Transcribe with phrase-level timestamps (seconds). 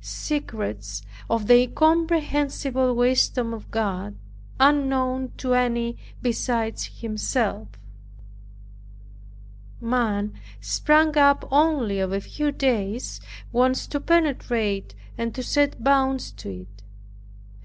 [0.00, 4.14] Secrets of the incomprehensible wisdom of God,
[4.60, 7.66] unknown to any besides Himself!
[9.80, 16.30] Man, sprung up only of a few days, wants to penetrate, and to set bounds
[16.30, 16.84] to it.